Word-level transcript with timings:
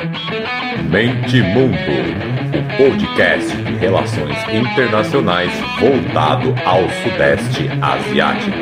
Mente 0.00 1.42
Mundo, 1.42 1.76
o 2.56 2.76
podcast 2.78 3.54
de 3.54 3.74
relações 3.74 4.34
internacionais 4.48 5.52
voltado 5.78 6.54
ao 6.64 6.88
Sudeste 6.88 7.68
Asiático. 7.82 8.56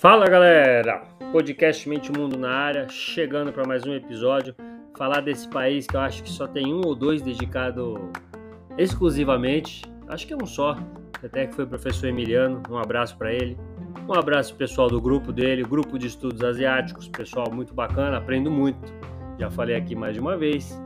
Fala 0.00 0.26
galera, 0.26 1.04
podcast 1.30 1.88
Mente 1.88 2.10
Mundo 2.10 2.36
na 2.36 2.50
área, 2.50 2.88
chegando 2.88 3.52
para 3.52 3.64
mais 3.64 3.86
um 3.86 3.94
episódio. 3.94 4.56
Falar 4.96 5.20
desse 5.20 5.48
país 5.48 5.86
que 5.86 5.96
eu 5.96 6.00
acho 6.00 6.22
que 6.22 6.30
só 6.30 6.46
tem 6.46 6.72
um 6.72 6.82
ou 6.84 6.94
dois 6.94 7.22
dedicado 7.22 8.10
exclusivamente, 8.76 9.82
acho 10.08 10.26
que 10.26 10.32
é 10.32 10.36
um 10.36 10.46
só, 10.46 10.76
até 11.22 11.46
que 11.46 11.54
foi 11.54 11.64
o 11.64 11.68
professor 11.68 12.08
Emiliano. 12.08 12.62
Um 12.70 12.76
abraço 12.76 13.16
para 13.16 13.32
ele. 13.32 13.56
Um 14.08 14.14
abraço 14.14 14.54
pessoal 14.54 14.88
do 14.88 15.00
grupo 15.00 15.32
dele, 15.32 15.62
grupo 15.62 15.98
de 15.98 16.06
estudos 16.08 16.42
asiáticos, 16.42 17.08
pessoal 17.08 17.46
muito 17.52 17.72
bacana, 17.72 18.18
aprendo 18.18 18.50
muito. 18.50 18.92
Já 19.38 19.50
falei 19.50 19.76
aqui 19.76 19.94
mais 19.94 20.14
de 20.14 20.20
uma 20.20 20.36
vez. 20.36 20.78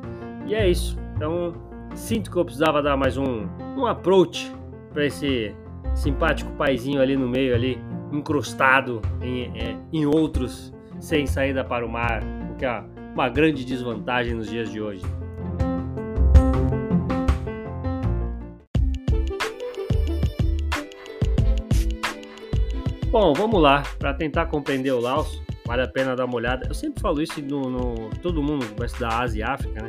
E 0.46 0.54
é 0.54 0.68
isso. 0.68 0.96
Então, 1.16 1.52
sinto 1.94 2.30
que 2.30 2.36
eu 2.36 2.44
precisava 2.44 2.82
dar 2.82 2.96
mais 2.96 3.16
um, 3.16 3.46
um 3.76 3.86
approach 3.86 4.52
para 4.92 5.06
esse 5.06 5.54
simpático 5.94 6.50
paizinho 6.52 7.00
ali 7.00 7.16
no 7.16 7.28
meio 7.28 7.54
ali 7.54 7.78
incrustado 8.12 9.00
em, 9.20 9.44
é, 9.58 9.76
em 9.92 10.06
outros 10.06 10.72
sem 11.00 11.26
saída 11.26 11.64
para 11.64 11.84
o 11.84 11.88
mar, 11.88 12.22
o 12.50 12.54
que 12.56 12.64
é 12.64 12.84
uma 13.16 13.30
grande 13.30 13.64
desvantagem 13.64 14.34
nos 14.34 14.46
dias 14.46 14.70
de 14.70 14.78
hoje. 14.78 15.00
Bom, 23.10 23.32
vamos 23.32 23.62
lá, 23.62 23.82
para 23.98 24.12
tentar 24.12 24.44
compreender 24.46 24.90
o 24.90 25.00
Laos, 25.00 25.42
vale 25.64 25.80
a 25.80 25.88
pena 25.88 26.14
dar 26.14 26.26
uma 26.26 26.36
olhada. 26.36 26.66
Eu 26.68 26.74
sempre 26.74 27.00
falo 27.00 27.22
isso 27.22 27.40
no, 27.40 27.70
no 27.70 28.10
todo 28.20 28.42
mundo 28.42 28.66
vai 28.76 28.84
estudar 28.84 29.22
Ásia 29.22 29.40
e 29.40 29.42
África, 29.42 29.82
né? 29.82 29.88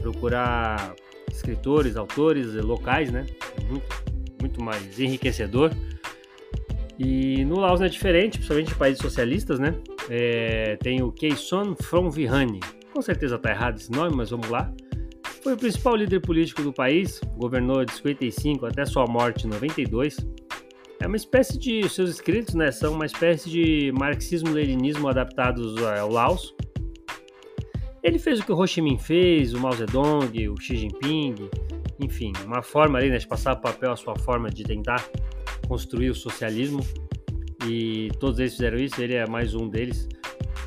Procurar 0.00 0.94
escritores, 1.28 1.96
autores 1.96 2.54
locais, 2.54 3.10
né? 3.10 3.26
Muito, 3.68 3.86
muito 4.40 4.62
mais 4.62 5.00
enriquecedor. 5.00 5.72
E 6.96 7.44
no 7.46 7.58
Laos 7.58 7.80
não 7.80 7.86
é 7.86 7.88
diferente, 7.88 8.38
principalmente 8.38 8.70
em 8.70 8.76
países 8.76 9.02
socialistas, 9.02 9.58
né? 9.58 9.74
É, 10.12 10.76
tem 10.82 11.00
o 11.02 11.12
Keyson 11.12 11.76
Phomvihani. 11.76 12.58
Com 12.92 13.00
certeza 13.00 13.36
está 13.36 13.50
errado 13.50 13.78
esse 13.78 13.92
nome, 13.92 14.16
mas 14.16 14.30
vamos 14.30 14.48
lá. 14.48 14.72
Foi 15.40 15.54
o 15.54 15.56
principal 15.56 15.94
líder 15.94 16.20
político 16.20 16.62
do 16.62 16.72
país, 16.72 17.20
governou 17.36 17.84
de 17.84 17.92
55 17.92 18.66
até 18.66 18.84
sua 18.84 19.06
morte 19.06 19.46
em 19.46 19.50
92. 19.50 20.16
É 21.00 21.06
uma 21.06 21.16
espécie 21.16 21.56
de. 21.56 21.88
Seus 21.88 22.10
escritos 22.10 22.54
né, 22.54 22.72
são 22.72 22.92
uma 22.92 23.06
espécie 23.06 23.48
de 23.48 23.92
marxismo-leninismo 23.92 25.08
adaptados 25.08 25.80
ao 25.82 26.10
Laos. 26.10 26.54
Ele 28.02 28.18
fez 28.18 28.40
o 28.40 28.44
que 28.44 28.50
o 28.50 28.58
Ho 28.58 28.66
Chi 28.66 28.82
Minh 28.82 28.98
fez, 28.98 29.54
o 29.54 29.60
Mao 29.60 29.72
Zedong, 29.72 30.48
o 30.48 30.60
Xi 30.60 30.76
Jinping, 30.76 31.34
enfim, 32.00 32.32
uma 32.44 32.62
forma 32.62 32.98
ali 32.98 33.10
né, 33.10 33.18
de 33.18 33.26
passar 33.28 33.52
o 33.52 33.60
papel, 33.60 33.92
a 33.92 33.96
sua 33.96 34.16
forma 34.16 34.50
de 34.50 34.64
tentar 34.64 35.06
construir 35.68 36.10
o 36.10 36.14
socialismo 36.14 36.80
e 37.66 38.10
todos 38.18 38.38
eles 38.38 38.52
fizeram 38.52 38.78
isso, 38.78 39.00
ele 39.00 39.14
é 39.14 39.26
mais 39.26 39.54
um 39.54 39.68
deles. 39.68 40.08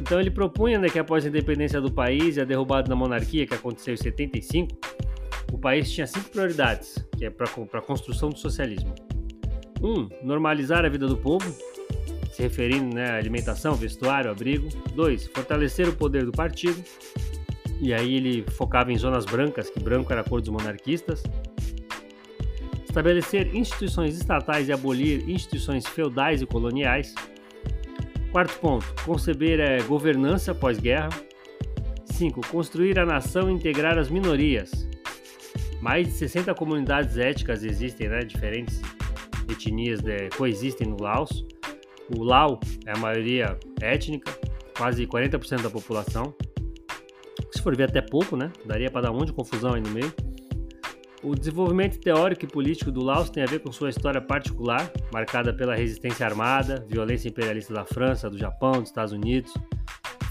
Então 0.02 0.20
ele 0.20 0.32
propunha 0.32 0.80
né, 0.80 0.90
que 0.90 1.00
após 1.00 1.26
a 1.26 1.30
independência 1.30 1.80
do 1.80 1.92
país 1.92 2.38
e 2.38 2.42
a 2.42 2.44
derrubada 2.44 2.88
da 2.88 2.96
monarquia, 2.96 3.46
que 3.46 3.54
aconteceu 3.54 3.94
em 3.94 3.98
75, 3.98 4.76
o 5.52 5.58
país 5.58 5.92
tinha 5.92 6.08
cinco 6.08 6.30
prioridades, 6.30 7.06
que 7.18 7.26
é 7.26 7.30
para 7.30 7.48
a 7.48 7.82
construção 7.82 8.30
do 8.30 8.40
socialismo. 8.40 8.94
Um, 9.82 10.08
normalizar 10.24 10.86
a 10.86 10.90
vida 10.90 11.08
do 11.08 11.18
povo, 11.18 11.54
se 12.32 12.42
referindo 12.42 12.96
né, 12.96 13.12
à 13.12 13.18
alimentação, 13.18 13.76
vestuário, 13.76 14.32
abrigo. 14.32 14.70
Dois, 14.96 15.28
fortalecer 15.28 15.88
o 15.88 15.94
poder 15.94 16.26
do 16.26 16.32
partido. 16.32 16.82
E 17.80 17.94
aí 17.94 18.16
ele 18.16 18.46
focava 18.52 18.92
em 18.92 18.98
zonas 18.98 19.26
brancas, 19.26 19.70
que 19.70 19.80
branco 19.80 20.12
era 20.12 20.22
a 20.22 20.24
cor 20.24 20.40
dos 20.40 20.50
monarquistas 20.50 21.22
estabelecer 22.94 23.56
instituições 23.56 24.16
estatais 24.16 24.70
e 24.70 24.72
abolir 24.72 25.28
instituições 25.28 25.84
feudais 25.88 26.44
e 26.44 26.46
coloniais. 26.46 27.16
Quarto 28.32 28.60
ponto, 28.60 28.86
conceber 29.04 29.60
eh, 29.60 29.82
governança 29.82 30.54
pós-guerra. 30.54 31.10
5. 32.06 32.42
Construir 32.50 33.00
a 33.00 33.06
nação 33.06 33.50
e 33.50 33.54
integrar 33.54 33.98
as 33.98 34.12
minorias. 34.12 34.88
Mais 35.82 36.06
de 36.06 36.14
60 36.14 36.54
comunidades 36.54 37.18
étnicas 37.18 37.64
existem, 37.64 38.08
né? 38.08 38.20
diferentes 38.20 38.80
etnias 39.50 40.00
de, 40.00 40.30
coexistem 40.38 40.88
no 40.88 41.02
Laos. 41.02 41.44
O 42.16 42.24
Lao 42.24 42.60
é 42.86 42.92
a 42.92 42.98
maioria 42.98 43.58
étnica, 43.82 44.32
quase 44.78 45.08
40% 45.08 45.64
da 45.64 45.70
população. 45.70 46.36
Se 47.52 47.60
for 47.60 47.76
ver 47.76 47.90
até 47.90 48.02
pouco, 48.02 48.38
né? 48.38 48.52
Daria 48.64 48.92
para 48.92 49.02
dar 49.02 49.12
um 49.12 49.16
monte 49.16 49.28
de 49.28 49.34
confusão 49.34 49.74
aí 49.74 49.82
no 49.82 49.90
meio. 49.90 50.14
O 51.24 51.36
desenvolvimento 51.36 51.98
teórico 52.02 52.44
e 52.44 52.48
político 52.50 52.92
do 52.92 53.02
Laos 53.02 53.30
tem 53.30 53.42
a 53.42 53.46
ver 53.46 53.60
com 53.60 53.72
sua 53.72 53.90
história 53.90 54.20
particular, 54.20 54.92
marcada 55.14 55.54
pela 55.54 55.74
resistência 55.74 56.26
armada, 56.26 56.86
violência 56.90 57.30
imperialista 57.30 57.74
da 57.74 57.86
França, 57.86 58.30
do 58.30 58.38
Japão, 58.38 58.74
dos 58.74 58.90
Estados 58.90 59.14
Unidos. 59.14 59.54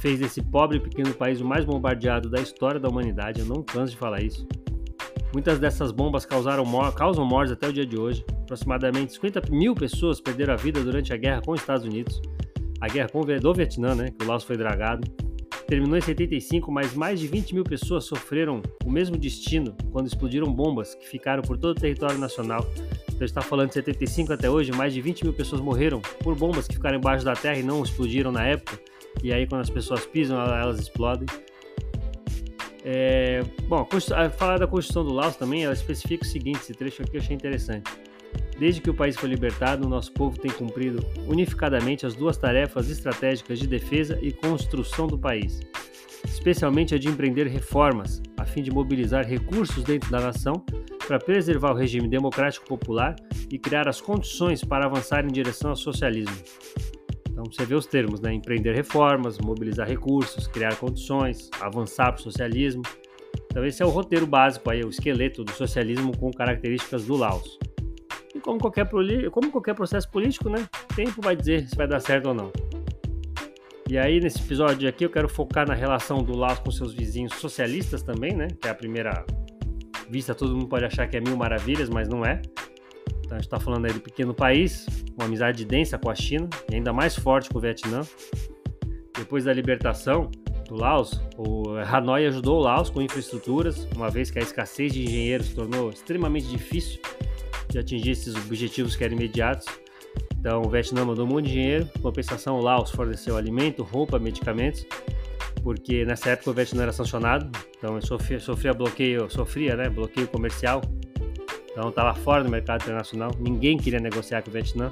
Fez 0.02 0.20
desse 0.20 0.42
pobre 0.42 0.76
e 0.76 0.80
pequeno 0.80 1.14
país 1.14 1.40
o 1.40 1.46
mais 1.46 1.64
bombardeado 1.64 2.28
da 2.28 2.42
história 2.42 2.78
da 2.78 2.90
humanidade, 2.90 3.40
eu 3.40 3.46
não 3.46 3.62
canso 3.62 3.92
de 3.92 3.96
falar 3.96 4.22
isso. 4.22 4.46
Muitas 5.32 5.58
dessas 5.58 5.92
bombas 5.92 6.26
causaram 6.26 6.62
causam 6.94 7.24
mortes 7.24 7.52
até 7.52 7.68
o 7.68 7.72
dia 7.72 7.86
de 7.86 7.98
hoje. 7.98 8.22
Aproximadamente 8.42 9.14
50 9.14 9.50
mil 9.50 9.74
pessoas 9.74 10.20
perderam 10.20 10.52
a 10.52 10.56
vida 10.58 10.84
durante 10.84 11.10
a 11.10 11.16
guerra 11.16 11.40
com 11.40 11.52
os 11.52 11.60
Estados 11.60 11.86
Unidos, 11.86 12.20
a 12.82 12.88
guerra 12.88 13.08
do 13.40 13.54
Vietnã, 13.54 13.94
né, 13.94 14.10
que 14.10 14.22
o 14.22 14.28
Laos 14.28 14.44
foi 14.44 14.58
dragado 14.58 15.10
terminou 15.72 15.96
em 15.96 16.02
75, 16.02 16.70
mas 16.70 16.92
mais 16.92 17.18
de 17.18 17.26
20 17.26 17.54
mil 17.54 17.64
pessoas 17.64 18.04
sofreram 18.04 18.60
o 18.84 18.90
mesmo 18.90 19.16
destino 19.16 19.74
quando 19.90 20.06
explodiram 20.06 20.52
bombas 20.52 20.94
que 20.94 21.08
ficaram 21.08 21.42
por 21.42 21.56
todo 21.56 21.74
o 21.74 21.80
território 21.80 22.18
nacional. 22.18 22.70
Então 23.08 23.24
está 23.24 23.40
falando 23.40 23.68
de 23.68 23.74
75 23.76 24.34
até 24.34 24.50
hoje, 24.50 24.70
mais 24.70 24.92
de 24.92 25.00
20 25.00 25.24
mil 25.24 25.32
pessoas 25.32 25.62
morreram 25.62 26.02
por 26.22 26.34
bombas 26.34 26.68
que 26.68 26.74
ficaram 26.74 26.98
embaixo 26.98 27.24
da 27.24 27.32
terra 27.32 27.56
e 27.56 27.62
não 27.62 27.82
explodiram 27.82 28.30
na 28.30 28.44
época. 28.44 28.78
E 29.24 29.32
aí 29.32 29.46
quando 29.46 29.62
as 29.62 29.70
pessoas 29.70 30.04
pisam, 30.04 30.38
elas 30.38 30.78
explodem. 30.78 31.26
É, 32.84 33.40
bom, 33.66 33.88
falar 34.36 34.58
da 34.58 34.66
Constituição 34.66 35.06
do 35.06 35.14
Laos 35.14 35.36
também, 35.36 35.64
ela 35.64 35.72
especifica 35.72 36.22
o 36.22 36.28
seguinte, 36.28 36.58
esse 36.58 36.74
trecho 36.74 37.02
aqui 37.02 37.16
eu 37.16 37.22
achei 37.22 37.34
interessante. 37.34 37.90
Desde 38.62 38.80
que 38.80 38.90
o 38.90 38.94
país 38.94 39.16
foi 39.16 39.28
libertado, 39.28 39.84
o 39.84 39.90
nosso 39.90 40.12
povo 40.12 40.38
tem 40.38 40.50
cumprido 40.50 41.04
unificadamente 41.26 42.06
as 42.06 42.14
duas 42.14 42.36
tarefas 42.36 42.88
estratégicas 42.88 43.58
de 43.58 43.66
defesa 43.66 44.16
e 44.22 44.30
construção 44.30 45.08
do 45.08 45.18
país, 45.18 45.60
especialmente 46.24 46.94
a 46.94 46.98
de 46.98 47.08
empreender 47.08 47.48
reformas, 47.48 48.22
a 48.38 48.44
fim 48.44 48.62
de 48.62 48.70
mobilizar 48.70 49.26
recursos 49.26 49.82
dentro 49.82 50.08
da 50.12 50.20
nação 50.20 50.64
para 51.08 51.18
preservar 51.18 51.72
o 51.72 51.76
regime 51.76 52.06
democrático 52.08 52.64
popular 52.64 53.16
e 53.50 53.58
criar 53.58 53.88
as 53.88 54.00
condições 54.00 54.62
para 54.62 54.86
avançar 54.86 55.24
em 55.24 55.32
direção 55.32 55.70
ao 55.70 55.76
socialismo. 55.76 56.36
Então 57.32 57.44
você 57.50 57.66
vê 57.66 57.74
os 57.74 57.86
termos, 57.86 58.20
né? 58.20 58.32
Empreender 58.32 58.74
reformas, 58.74 59.38
mobilizar 59.38 59.88
recursos, 59.88 60.46
criar 60.46 60.76
condições, 60.76 61.50
avançar 61.60 62.12
para 62.12 62.20
o 62.20 62.22
socialismo. 62.22 62.82
Então 63.46 63.66
esse 63.66 63.82
é 63.82 63.84
o 63.84 63.88
roteiro 63.88 64.26
básico 64.28 64.70
aí, 64.70 64.84
o 64.84 64.88
esqueleto 64.88 65.42
do 65.42 65.50
socialismo 65.50 66.16
com 66.16 66.30
características 66.30 67.04
do 67.04 67.16
Laos 67.16 67.58
como 68.42 68.58
qualquer, 68.58 68.88
como 69.30 69.50
qualquer 69.50 69.74
processo 69.74 70.08
político, 70.10 70.50
né? 70.50 70.66
Tempo 70.94 71.22
vai 71.22 71.34
dizer 71.34 71.66
se 71.68 71.76
vai 71.76 71.86
dar 71.86 72.00
certo 72.00 72.28
ou 72.28 72.34
não. 72.34 72.52
E 73.88 73.98
aí, 73.98 74.20
nesse 74.20 74.38
episódio 74.38 74.88
aqui, 74.88 75.04
eu 75.04 75.10
quero 75.10 75.28
focar 75.28 75.66
na 75.66 75.74
relação 75.74 76.22
do 76.22 76.36
Laos 76.36 76.58
com 76.58 76.70
seus 76.70 76.94
vizinhos 76.94 77.34
socialistas 77.34 78.02
também, 78.02 78.34
né? 78.34 78.48
Que 78.60 78.68
é 78.68 78.70
a 78.70 78.74
primeira 78.74 79.24
vista, 80.08 80.34
todo 80.34 80.54
mundo 80.54 80.68
pode 80.68 80.84
achar 80.84 81.06
que 81.08 81.16
é 81.16 81.20
mil 81.20 81.36
maravilhas, 81.36 81.88
mas 81.88 82.08
não 82.08 82.24
é. 82.24 82.40
Então, 83.18 83.32
a 83.32 83.34
gente 83.36 83.46
está 83.46 83.60
falando 83.60 83.86
aí 83.86 83.92
do 83.92 84.00
pequeno 84.00 84.34
país, 84.34 84.86
uma 85.16 85.26
amizade 85.26 85.64
densa 85.64 85.98
com 85.98 86.10
a 86.10 86.14
China, 86.14 86.48
e 86.70 86.74
ainda 86.74 86.92
mais 86.92 87.16
forte 87.16 87.48
com 87.50 87.58
o 87.58 87.60
Vietnã. 87.60 88.00
Depois 89.16 89.44
da 89.44 89.52
libertação 89.52 90.30
do 90.68 90.74
Laos, 90.74 91.20
o 91.36 91.76
Hanoi 91.76 92.26
ajudou 92.26 92.60
o 92.60 92.62
Laos 92.62 92.88
com 92.88 93.02
infraestruturas, 93.02 93.86
uma 93.94 94.10
vez 94.10 94.30
que 94.30 94.38
a 94.38 94.42
escassez 94.42 94.92
de 94.92 95.02
engenheiros 95.02 95.52
tornou 95.52 95.90
extremamente 95.90 96.46
difícil 96.46 97.00
de 97.72 97.78
atingir 97.78 98.10
esses 98.10 98.36
objetivos 98.36 98.94
que 98.94 99.02
eram 99.02 99.14
imediatos. 99.14 99.66
Então, 100.38 100.62
o 100.62 100.68
Vietnã 100.68 101.04
mandou 101.04 101.26
de 101.40 101.50
dinheiro, 101.50 101.88
compensação, 102.00 102.58
o 102.58 102.60
Laos 102.60 102.90
forneceu 102.90 103.36
alimento, 103.36 103.82
roupa, 103.82 104.18
medicamentos, 104.18 104.84
porque 105.62 106.04
nessa 106.04 106.30
época 106.30 106.50
o 106.50 106.52
Vietnã 106.54 106.82
era 106.82 106.92
sancionado, 106.92 107.50
então 107.78 108.00
sofria, 108.02 108.40
sofria 108.40 108.74
bloqueio, 108.74 109.30
sofria, 109.30 109.76
né, 109.76 109.88
bloqueio 109.88 110.26
comercial, 110.26 110.82
então 111.70 111.88
estava 111.88 112.12
fora 112.14 112.42
do 112.42 112.50
mercado 112.50 112.82
internacional, 112.82 113.30
ninguém 113.38 113.78
queria 113.78 114.00
negociar 114.00 114.42
com 114.42 114.50
o 114.50 114.52
Vietnã, 114.52 114.90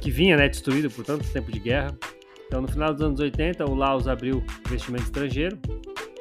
que 0.00 0.10
vinha, 0.10 0.36
né, 0.36 0.48
destruído 0.48 0.88
por 0.88 1.04
tanto 1.04 1.28
tempo 1.30 1.50
de 1.50 1.58
guerra. 1.58 1.98
Então, 2.46 2.62
no 2.62 2.68
final 2.68 2.94
dos 2.94 3.02
anos 3.02 3.20
80, 3.20 3.68
o 3.68 3.74
Laos 3.74 4.06
abriu 4.06 4.42
investimento 4.66 5.04
estrangeiro 5.04 5.58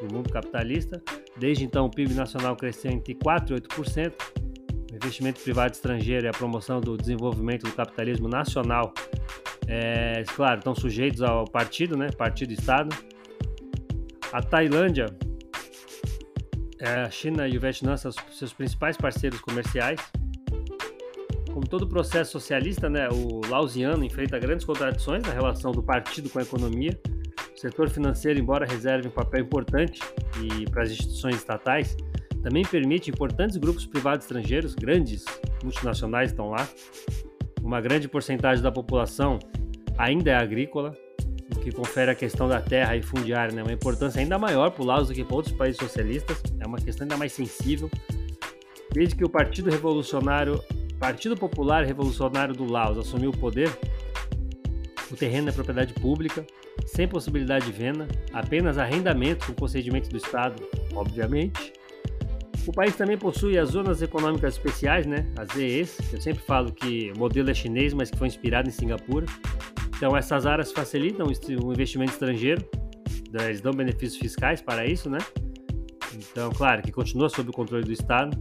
no 0.01 0.17
mundo 0.17 0.29
capitalista, 0.29 1.01
Desde 1.39 1.63
então, 1.63 1.85
o 1.85 1.89
PIB 1.89 2.13
nacional 2.13 2.55
cresceu 2.55 2.91
entre 2.91 3.13
4% 3.13 3.51
e 3.51 3.53
8%. 3.53 4.13
Investimento 4.97 5.41
privado 5.41 5.73
estrangeiro 5.73 6.25
e 6.25 6.29
a 6.29 6.31
promoção 6.31 6.81
do 6.81 6.97
desenvolvimento 6.97 7.63
do 7.63 7.71
capitalismo 7.71 8.27
nacional, 8.27 8.93
é, 9.67 10.23
claro, 10.35 10.59
estão 10.59 10.75
sujeitos 10.75 11.21
ao 11.21 11.45
partido, 11.45 11.95
né? 11.95 12.09
Partido 12.17 12.51
Estado. 12.51 12.95
A 14.33 14.41
Tailândia, 14.41 15.05
é, 16.79 17.01
a 17.01 17.09
China 17.09 17.47
e 17.47 17.57
o 17.57 17.61
Vietnã 17.61 17.95
são 17.95 18.11
seus 18.31 18.53
principais 18.53 18.97
parceiros 18.97 19.39
comerciais. 19.39 19.99
Como 21.53 21.67
todo 21.67 21.87
processo 21.87 22.31
socialista, 22.31 22.89
né, 22.89 23.07
o 23.09 23.41
lausiano 23.47 24.03
enfrenta 24.03 24.37
grandes 24.37 24.65
contradições 24.65 25.23
na 25.23 25.31
relação 25.31 25.71
do 25.71 25.81
partido 25.81 26.29
com 26.29 26.39
a 26.39 26.43
economia 26.43 26.99
o 27.57 27.59
setor 27.59 27.89
financeiro, 27.89 28.39
embora 28.39 28.67
reserve 28.67 29.07
um 29.07 29.11
papel 29.11 29.41
importante 29.41 29.99
para 30.69 30.83
as 30.83 30.91
instituições 30.91 31.37
estatais, 31.37 31.97
também 32.43 32.63
permite 32.63 33.09
importantes 33.09 33.57
grupos 33.57 33.85
privados 33.85 34.25
estrangeiros, 34.25 34.75
grandes 34.75 35.25
multinacionais 35.63 36.31
estão 36.31 36.49
lá. 36.49 36.67
Uma 37.61 37.81
grande 37.81 38.07
porcentagem 38.07 38.63
da 38.63 38.71
população 38.71 39.39
ainda 39.97 40.31
é 40.31 40.35
agrícola, 40.35 40.95
o 41.55 41.59
que 41.59 41.71
confere 41.71 42.11
a 42.11 42.15
questão 42.15 42.47
da 42.47 42.61
terra 42.61 42.95
e 42.95 43.01
fundiária 43.01 43.53
né, 43.53 43.63
uma 43.63 43.73
importância 43.73 44.21
ainda 44.21 44.37
maior 44.37 44.71
para 44.71 44.83
o 44.83 44.85
Laos 44.85 45.07
do 45.07 45.13
que 45.13 45.23
para 45.23 45.35
outros 45.35 45.55
países 45.55 45.77
socialistas. 45.77 46.41
É 46.59 46.67
uma 46.67 46.77
questão 46.77 47.05
ainda 47.05 47.17
mais 47.17 47.33
sensível. 47.33 47.89
Desde 48.93 49.15
que 49.15 49.25
o 49.25 49.29
Partido 49.29 49.69
Revolucionário, 49.69 50.61
Partido 50.99 51.35
Popular 51.35 51.85
Revolucionário 51.85 52.53
do 52.53 52.65
Laos 52.65 52.97
assumiu 52.97 53.31
o 53.31 53.37
poder, 53.37 53.69
o 55.11 55.15
terreno 55.15 55.49
é 55.49 55.51
propriedade 55.51 55.93
pública 55.93 56.45
sem 56.85 57.07
possibilidade 57.07 57.65
de 57.65 57.71
venda, 57.71 58.07
apenas 58.31 58.77
arrendamento 58.77 59.45
com 59.45 59.53
procedimento 59.53 60.09
do 60.09 60.17
Estado, 60.17 60.63
obviamente. 60.93 61.73
O 62.67 62.71
país 62.73 62.97
também 62.97 63.17
possui 63.17 63.57
as 63.57 63.69
zonas 63.69 64.01
econômicas 64.01 64.55
especiais, 64.55 65.05
né, 65.05 65.25
as 65.37 65.47
ZEs, 65.53 65.97
eu 66.11 66.21
sempre 66.21 66.43
falo 66.43 66.71
que 66.73 67.13
o 67.15 67.17
modelo 67.17 67.49
é 67.49 67.53
chinês, 67.53 67.93
mas 67.93 68.11
que 68.11 68.17
foi 68.17 68.27
inspirado 68.27 68.67
em 68.67 68.71
Singapura. 68.71 69.25
Então 69.95 70.15
essas 70.17 70.45
áreas 70.45 70.71
facilitam 70.73 71.25
o 71.25 71.71
investimento 71.71 72.11
estrangeiro, 72.11 72.63
né, 73.31 73.45
eles 73.45 73.61
dão 73.61 73.71
benefícios 73.71 74.19
fiscais 74.19 74.61
para 74.61 74.85
isso, 74.85 75.09
né? 75.09 75.17
Então, 76.13 76.51
claro, 76.51 76.81
que 76.81 76.91
continua 76.91 77.29
sob 77.29 77.49
o 77.49 77.53
controle 77.53 77.85
do 77.85 77.91
Estado. 77.91 78.37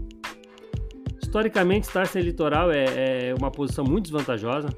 Historicamente, 1.23 1.87
estar 1.87 2.07
sem 2.07 2.23
litoral 2.23 2.73
é, 2.73 3.29
é 3.29 3.35
uma 3.39 3.51
posição 3.51 3.85
muito 3.85 4.11
desvantajosa, 4.11 4.69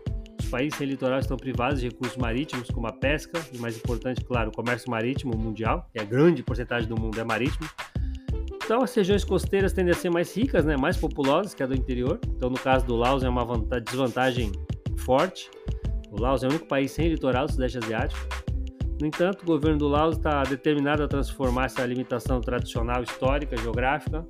países 0.49 0.77
sem 0.77 0.87
litoral 0.87 1.21
estão 1.21 1.37
privados 1.37 1.81
de 1.81 1.89
recursos 1.89 2.17
marítimos, 2.17 2.71
como 2.71 2.87
a 2.87 2.93
pesca, 2.93 3.41
e 3.53 3.59
mais 3.59 3.77
importante, 3.77 4.25
claro, 4.25 4.51
o 4.51 4.53
comércio 4.53 4.91
marítimo 4.91 5.37
mundial, 5.37 5.89
que 5.93 6.01
é 6.01 6.05
grande 6.05 6.43
porcentagem 6.43 6.89
do 6.89 7.01
mundo 7.01 7.21
é 7.21 7.25
marítimo. 7.25 7.69
Então, 8.69 8.83
as 8.83 8.95
regiões 8.95 9.25
costeiras 9.25 9.73
tendem 9.73 9.93
a 9.93 9.95
ser 9.95 10.11
mais 10.11 10.37
ricas, 10.37 10.63
né, 10.63 10.77
mais 10.77 10.95
populosas 10.95 11.55
que 11.55 11.63
a 11.63 11.67
do 11.67 11.75
interior. 11.75 12.21
Então, 12.37 12.51
no 12.51 12.59
caso 12.59 12.85
do 12.85 12.97
Laos, 12.97 13.23
é 13.23 13.29
uma 13.31 13.43
desvantagem 13.83 14.53
forte. 14.99 15.51
O 16.11 16.21
Laos 16.21 16.43
é 16.43 16.49
o 16.49 16.51
único 16.51 16.67
país 16.67 16.91
sem 16.91 17.09
litoral 17.09 17.47
do 17.47 17.53
Sudeste 17.53 17.79
Asiático. 17.79 18.21
No 19.01 19.07
entanto, 19.07 19.41
o 19.41 19.47
governo 19.47 19.79
do 19.79 19.89
Laos 19.89 20.19
está 20.19 20.43
determinado 20.43 21.03
a 21.03 21.09
transformar 21.09 21.65
essa 21.65 21.83
limitação 21.87 22.43
tradicional 22.43 23.03
histórica, 23.03 23.57
geográfica, 23.57 24.23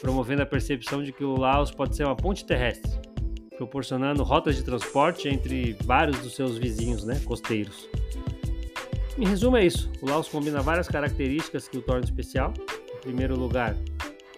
promovendo 0.00 0.40
a 0.40 0.46
percepção 0.46 1.02
de 1.02 1.12
que 1.12 1.22
o 1.22 1.38
Laos 1.38 1.70
pode 1.70 1.94
ser 1.94 2.06
uma 2.06 2.16
ponte 2.16 2.42
terrestre 2.46 2.90
proporcionando 3.58 4.22
rotas 4.22 4.56
de 4.56 4.64
transporte 4.64 5.28
entre 5.28 5.76
vários 5.84 6.18
dos 6.20 6.34
seus 6.34 6.56
vizinhos 6.56 7.04
né, 7.04 7.20
costeiros. 7.24 7.86
Em 9.18 9.28
resumo, 9.28 9.58
é 9.58 9.66
isso. 9.66 9.92
O 10.00 10.08
Laos 10.08 10.26
combina 10.26 10.60
várias 10.62 10.88
características 10.88 11.68
que 11.68 11.76
o 11.76 11.82
tornam 11.82 12.02
especial. 12.02 12.52
Primeiro 13.04 13.38
lugar, 13.38 13.76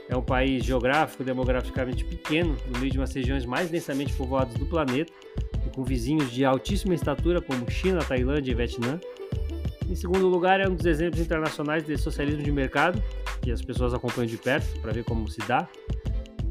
é 0.08 0.16
um 0.16 0.22
país 0.22 0.64
geográfico 0.64 1.24
demograficamente 1.24 2.04
pequeno, 2.04 2.56
no 2.68 2.78
meio 2.80 2.92
de 2.92 2.98
umas 2.98 3.14
regiões 3.14 3.46
mais 3.46 3.70
densamente 3.70 4.12
povoadas 4.12 4.54
do 4.54 4.66
planeta, 4.66 5.12
e 5.64 5.70
com 5.70 5.84
vizinhos 5.84 6.30
de 6.30 6.44
altíssima 6.44 6.94
estatura 6.94 7.40
como 7.40 7.70
China, 7.70 8.00
Tailândia 8.00 8.50
e 8.50 8.54
Vietnã. 8.54 9.00
Em 9.88 9.94
segundo 9.94 10.26
lugar, 10.26 10.60
é 10.60 10.68
um 10.68 10.74
dos 10.74 10.84
exemplos 10.84 11.20
internacionais 11.20 11.86
de 11.86 11.96
socialismo 11.96 12.42
de 12.42 12.50
mercado, 12.50 13.00
que 13.40 13.52
as 13.52 13.62
pessoas 13.62 13.94
acompanham 13.94 14.26
de 14.26 14.36
perto 14.36 14.80
para 14.80 14.92
ver 14.92 15.04
como 15.04 15.28
se 15.28 15.38
dá 15.46 15.68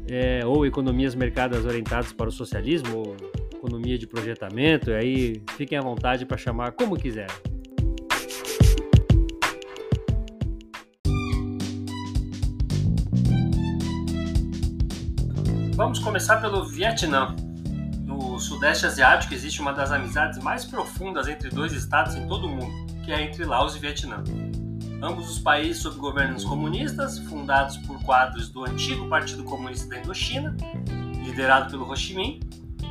é, 0.08 0.40
ou 0.44 0.64
economias 0.64 1.14
mercadas 1.14 1.64
orientadas 1.64 2.12
para 2.12 2.28
o 2.28 2.32
socialismo, 2.32 2.96
ou 2.96 3.16
economia 3.54 3.98
de 3.98 4.06
projetamento, 4.06 4.90
e 4.90 4.94
aí 4.94 5.42
fiquem 5.56 5.76
à 5.76 5.82
vontade 5.82 6.24
para 6.24 6.36
chamar 6.36 6.72
como 6.72 6.96
quiser. 6.96 7.28
Vamos 15.86 16.00
começar 16.00 16.40
pelo 16.40 16.64
Vietnã. 16.64 17.36
No 18.00 18.40
Sudeste 18.40 18.86
Asiático 18.86 19.32
existe 19.32 19.60
uma 19.60 19.72
das 19.72 19.92
amizades 19.92 20.36
mais 20.42 20.64
profundas 20.64 21.28
entre 21.28 21.48
dois 21.48 21.72
estados 21.72 22.16
em 22.16 22.26
todo 22.26 22.48
o 22.48 22.50
mundo, 22.50 22.92
que 23.04 23.12
é 23.12 23.22
entre 23.22 23.44
Laos 23.44 23.76
e 23.76 23.78
Vietnã. 23.78 24.24
Ambos 25.00 25.30
os 25.30 25.38
países 25.38 25.80
sob 25.80 25.96
governos 25.96 26.44
comunistas, 26.44 27.20
fundados 27.20 27.76
por 27.76 28.02
quadros 28.02 28.48
do 28.48 28.64
antigo 28.64 29.08
Partido 29.08 29.44
Comunista 29.44 29.88
da 29.88 30.00
Indochina, 30.00 30.56
liderado 31.24 31.70
pelo 31.70 31.88
Ho 31.88 31.96
Chi 31.96 32.16
Minh. 32.16 32.40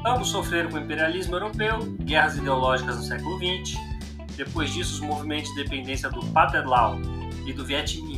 Ambos 0.05 0.29
sofreram 0.29 0.69
com 0.69 0.77
o 0.77 0.79
imperialismo 0.79 1.35
europeu, 1.35 1.79
guerras 1.99 2.37
ideológicas 2.37 2.95
no 2.95 3.03
século 3.03 3.37
XX. 3.37 3.77
Depois 4.37 4.71
disso, 4.71 4.93
os 4.93 4.99
movimentos 5.01 5.53
de 5.53 5.59
independência 5.59 6.09
do 6.09 6.25
Pathet 6.27 6.65
Lao 6.65 6.97
e 7.45 7.51
do 7.51 7.65
Viet 7.65 8.01
Minh 8.03 8.14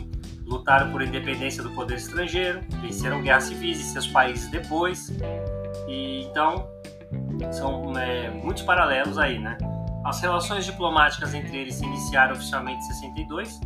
lutaram 0.48 0.92
por 0.92 1.02
independência 1.02 1.62
do 1.62 1.70
poder 1.72 1.96
estrangeiro, 1.96 2.62
venceram 2.82 3.22
guerras 3.22 3.46
civis 3.46 3.80
em 3.80 3.84
seus 3.84 4.08
países 4.08 4.50
depois. 4.50 5.10
E 5.88 6.24
então 6.24 6.68
são 7.52 7.98
é, 7.98 8.32
muitos 8.32 8.64
paralelos 8.64 9.18
aí, 9.18 9.38
né? 9.38 9.58
As 10.06 10.22
relações 10.22 10.66
diplomáticas 10.66 11.34
entre 11.34 11.58
eles 11.58 11.76
se 11.76 11.86
iniciaram 11.86 12.34
oficialmente 12.34 12.80
em 12.80 12.88
62 12.88 13.60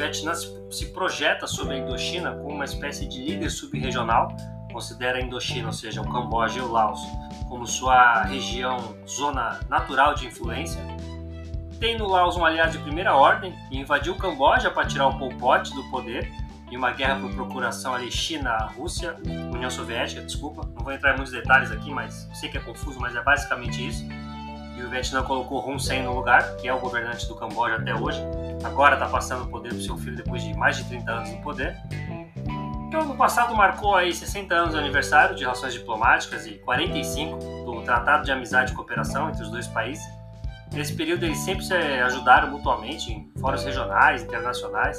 Vietnã 0.00 0.32
se 0.34 0.86
projeta 0.94 1.46
sobre 1.46 1.74
a 1.74 1.78
Indochina 1.78 2.32
como 2.32 2.54
uma 2.54 2.64
espécie 2.64 3.06
de 3.06 3.22
líder 3.22 3.50
subregional, 3.50 4.34
considera 4.72 5.18
a 5.18 5.20
Indochina, 5.20 5.66
ou 5.66 5.72
seja, 5.72 6.00
o 6.00 6.10
Camboja 6.10 6.58
e 6.58 6.62
o 6.62 6.72
Laos, 6.72 7.00
como 7.48 7.66
sua 7.66 8.22
região, 8.22 8.96
zona 9.06 9.60
natural 9.68 10.14
de 10.14 10.26
influência. 10.26 10.80
Tem 11.80 11.96
no 11.96 12.06
Laos 12.06 12.36
um 12.36 12.44
aliado 12.44 12.72
de 12.72 12.78
primeira 12.78 13.14
ordem 13.14 13.58
e 13.70 13.78
invadiu 13.78 14.12
o 14.12 14.16
Camboja 14.16 14.70
para 14.70 14.86
tirar 14.86 15.08
o 15.08 15.18
Pol 15.18 15.30
Pot 15.30 15.74
do 15.74 15.82
poder 15.90 16.30
em 16.70 16.76
uma 16.76 16.92
guerra 16.92 17.18
por 17.18 17.34
procuração 17.34 17.94
ali 17.94 18.12
China-Rússia, 18.12 19.16
União 19.52 19.70
Soviética, 19.70 20.22
desculpa, 20.22 20.68
não 20.76 20.84
vou 20.84 20.92
entrar 20.92 21.14
em 21.14 21.16
muitos 21.16 21.32
detalhes 21.32 21.72
aqui, 21.72 21.90
mas 21.90 22.28
sei 22.34 22.48
que 22.48 22.58
é 22.58 22.60
confuso, 22.60 23.00
mas 23.00 23.16
é 23.16 23.22
basicamente 23.22 23.84
isso. 23.84 24.06
E 24.76 24.82
o 24.82 24.88
Vietnã 24.88 25.22
colocou 25.24 25.68
Hun 25.68 25.80
Sen 25.80 26.04
no 26.04 26.14
lugar, 26.14 26.56
que 26.56 26.68
é 26.68 26.72
o 26.72 26.78
governante 26.78 27.26
do 27.26 27.34
Camboja 27.34 27.76
até 27.76 27.92
hoje 27.92 28.22
agora 28.64 28.94
está 28.94 29.08
passando 29.08 29.44
o 29.44 29.48
poder 29.48 29.70
para 29.70 29.78
o 29.78 29.82
seu 29.82 29.96
filho 29.96 30.16
depois 30.16 30.42
de 30.42 30.54
mais 30.54 30.76
de 30.76 30.84
30 30.84 31.10
anos 31.10 31.30
no 31.30 31.42
poder. 31.42 31.76
Então, 32.88 33.04
no 33.04 33.16
passado 33.16 33.54
marcou 33.54 33.94
aí 33.94 34.12
60 34.12 34.52
anos 34.54 34.72
de 34.72 34.78
aniversário 34.78 35.36
de 35.36 35.42
relações 35.42 35.72
diplomáticas 35.72 36.46
e 36.46 36.54
45 36.54 37.38
do 37.64 37.82
Tratado 37.82 38.24
de 38.24 38.32
Amizade 38.32 38.72
e 38.72 38.74
Cooperação 38.74 39.28
entre 39.28 39.42
os 39.42 39.50
dois 39.50 39.66
países. 39.68 40.04
Nesse 40.72 40.94
período, 40.94 41.24
eles 41.24 41.38
sempre 41.38 41.64
se 41.64 41.74
ajudaram 41.74 42.50
mutuamente 42.50 43.12
em 43.12 43.30
fóruns 43.40 43.64
regionais, 43.64 44.22
internacionais. 44.22 44.98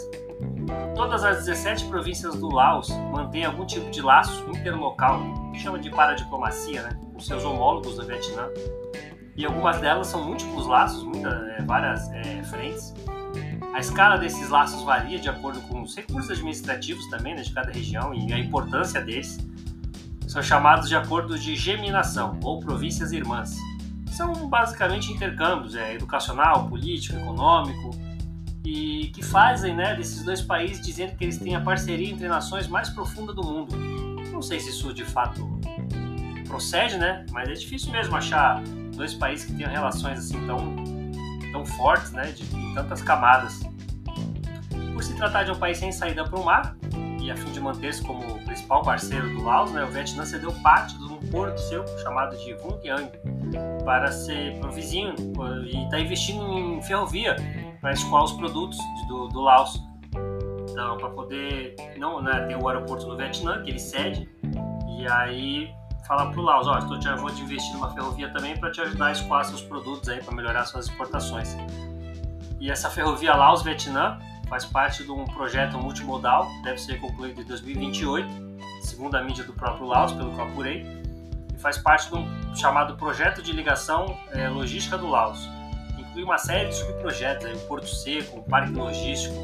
Todas 0.96 1.24
as 1.24 1.46
17 1.46 1.86
províncias 1.86 2.36
do 2.36 2.54
Laos 2.54 2.90
mantêm 3.12 3.46
algum 3.46 3.66
tipo 3.66 3.90
de 3.90 4.01
laço 4.01 4.46
interlocal, 4.50 5.22
que 5.54 5.60
chama 5.60 5.80
de 5.80 5.90
paradiplomacia, 5.90 6.84
né, 6.84 7.00
com 7.13 7.20
seus 7.20 7.44
homólogos 7.46 7.96
do 7.96 8.06
Vietnã. 8.06 8.50
E 9.36 9.46
algumas 9.46 9.80
delas 9.80 10.08
são 10.08 10.24
múltiplos 10.25 10.68
laços, 10.68 11.04
muitas, 11.04 11.34
é, 11.34 11.62
várias 11.62 12.12
é, 12.12 12.44
frentes. 12.44 12.94
A 13.74 13.80
escala 13.80 14.18
desses 14.18 14.50
laços 14.50 14.84
varia 14.84 15.18
de 15.18 15.30
acordo 15.30 15.62
com 15.62 15.82
os 15.82 15.96
recursos 15.96 16.30
administrativos 16.30 17.10
também 17.10 17.34
né, 17.34 17.42
de 17.42 17.54
cada 17.54 17.72
região 17.72 18.13
e 18.13 18.34
a 18.34 18.38
importância 18.38 19.01
deles. 19.01 19.40
São 20.28 20.44
chamados 20.44 20.90
de 20.90 20.96
acordos 20.96 21.42
de 21.42 21.56
geminação 21.56 22.38
ou 22.44 22.60
províncias 22.60 23.13
irmãs. 23.13 23.56
São 24.12 24.48
basicamente 24.48 25.12
intercâmbios 25.12 25.75
é, 25.75 25.96
educacional, 25.96 26.68
político, 26.68 27.18
econômico 27.18 27.91
e 28.63 29.08
que 29.15 29.24
fazem 29.24 29.75
né, 29.75 29.96
desses 29.96 30.24
dois 30.24 30.41
países 30.41 30.86
dizendo 30.86 31.15
que 31.15 31.24
eles 31.24 31.38
têm 31.38 31.56
a 31.56 31.62
parceria 31.62 32.12
entre 32.12 32.27
nações 32.27 32.68
mais 32.68 32.89
profunda 32.89 33.34
do 33.34 33.41
mundo. 33.41 33.75
Não 34.32 34.41
sei 34.41 34.60
se 34.60 34.70
isso 34.70 34.94
de 34.94 35.06
fato 35.06 35.60
procede, 36.48 36.98
né? 36.98 37.25
Mas 37.32 37.50
é 37.50 37.53
difícil 37.53 37.91
mesmo 37.91 38.15
achar 38.15 38.62
dois 38.96 39.13
países 39.13 39.46
que 39.46 39.53
tenham 39.53 39.72
relações 39.72 40.20
assim 40.20 40.46
tão 40.46 40.75
tão 41.51 41.65
fortes, 41.65 42.12
né, 42.12 42.32
de, 42.32 42.44
de 42.46 42.74
tantas 42.74 43.01
camadas. 43.01 43.60
Por 44.94 45.03
se 45.03 45.13
tratar 45.15 45.44
de 45.44 45.51
um 45.51 45.56
país 45.56 45.77
sem 45.77 45.91
saída 45.91 46.24
para 46.24 46.39
o 46.39 46.46
mar, 46.46 46.75
e 47.22 47.30
a 47.30 47.38
fim 47.38 47.51
de 47.51 47.60
manter-se 47.60 48.04
como 48.04 48.40
principal 48.40 48.82
parceiro 48.82 49.30
do 49.30 49.44
Laos, 49.44 49.72
né, 49.72 49.84
o 49.84 49.88
Vietnã 49.88 50.25
cedeu 50.25 50.51
parte 50.63 50.98
de 50.98 51.04
um 51.06 51.18
porto 51.30 51.58
seu, 51.60 51.86
chamado 52.00 52.36
de 52.38 52.54
Vung 52.56 52.80
Yang, 52.84 53.12
para 53.86 54.12
ser 54.12 54.60
pro 54.60 54.72
vizinho 54.72 55.13
e 55.66 55.84
está 55.84 56.00
investindo 56.00 56.44
em 56.51 56.82
ferrovia 56.82 57.36
para 57.80 57.92
escoar 57.92 58.24
os 58.24 58.32
produtos 58.34 58.78
do, 59.08 59.28
do 59.28 59.42
Laos. 59.42 59.80
Então, 60.70 60.98
para 60.98 61.10
poder. 61.10 61.75
Não, 61.98 62.22
né, 62.22 62.46
tem 62.48 62.56
o 62.56 62.68
aeroporto 62.68 63.06
no 63.06 63.18
Vietnã, 63.18 63.62
que 63.62 63.70
ele 63.70 63.80
cede, 63.80 64.30
e 64.98 65.08
aí 65.12 65.70
falar 66.08 66.32
para 66.32 66.40
o 66.40 66.44
Laos: 66.44 66.68
Ó, 66.68 66.78
estou 66.78 66.98
te, 66.98 67.10
vou 67.16 67.30
te 67.30 67.42
investir 67.42 67.74
numa 67.74 67.92
ferrovia 67.92 68.30
também 68.32 68.58
para 68.58 68.72
te 68.72 68.82
ajudar 68.82 69.08
a 69.08 69.12
escoar 69.12 69.44
seus 69.44 69.62
produtos 69.62 70.08
aí, 70.10 70.24
para 70.24 70.34
melhorar 70.34 70.66
suas 70.66 70.88
exportações. 70.88 71.58
E 72.60 72.72
essa 72.72 72.90
ferrovia 72.90 73.36
Laos-Vietnã 73.36 74.20
faz 74.51 74.65
parte 74.65 75.05
de 75.05 75.10
um 75.10 75.24
projeto 75.24 75.77
multimodal, 75.77 76.46
deve 76.62 76.77
ser 76.77 77.00
concluído 77.00 77.39
em 77.39 77.46
2028, 77.46 78.27
segundo 78.81 79.15
a 79.15 79.24
mídia 79.24 79.46
do 79.46 79.53
próprio 79.53 79.88
Laos, 79.88 80.12
pelo 80.12 80.29
que 80.29 80.38
eu 80.38 80.43
apurei, 80.43 80.86
e 81.55 81.58
faz 81.58 81.77
parte 81.77 82.10
de 82.10 82.17
um 82.17 82.53
chamado 82.53 82.98
Projeto 82.98 83.41
de 83.41 83.53
Ligação 83.53 84.17
é, 84.34 84.50
Logística 84.50 84.98
do 84.98 85.08
Laos. 85.08 85.50
Inclui 85.98 86.25
uma 86.25 86.38
série 86.38 86.67
de 86.67 86.75
subprojetos, 86.75 87.63
o 87.63 87.65
Porto 87.65 87.88
Seco, 87.88 88.39
o 88.39 88.43
Parque 88.43 88.74
Logístico. 88.74 89.36